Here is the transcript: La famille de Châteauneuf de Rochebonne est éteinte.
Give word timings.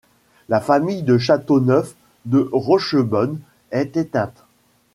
La 0.49 0.59
famille 0.59 1.03
de 1.03 1.19
Châteauneuf 1.19 1.93
de 2.25 2.49
Rochebonne 2.51 3.39
est 3.69 3.97
éteinte. 3.97 4.45